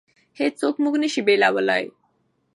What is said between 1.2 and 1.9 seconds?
بېلولی.